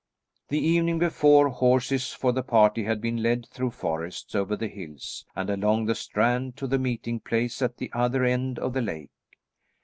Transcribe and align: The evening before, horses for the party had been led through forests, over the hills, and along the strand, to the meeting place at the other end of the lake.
The 0.49 0.57
evening 0.57 0.97
before, 0.97 1.49
horses 1.49 2.11
for 2.11 2.31
the 2.31 2.41
party 2.41 2.85
had 2.85 3.01
been 3.01 3.21
led 3.21 3.45
through 3.49 3.69
forests, 3.69 4.33
over 4.33 4.55
the 4.55 4.67
hills, 4.67 5.25
and 5.35 5.47
along 5.47 5.85
the 5.85 5.93
strand, 5.93 6.57
to 6.57 6.65
the 6.65 6.79
meeting 6.79 7.19
place 7.19 7.61
at 7.61 7.77
the 7.77 7.91
other 7.93 8.23
end 8.23 8.57
of 8.57 8.73
the 8.73 8.81
lake. 8.81 9.11